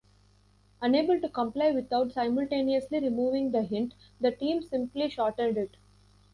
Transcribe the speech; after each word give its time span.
Unable 0.81 1.21
to 1.21 1.29
comply 1.29 1.69
without 1.69 2.11
simultaneously 2.11 2.99
removing 2.99 3.51
the 3.51 3.61
hint, 3.61 3.93
the 4.19 4.31
team 4.31 4.63
simply 4.63 5.11
shortened 5.11 5.59
it. 5.59 5.77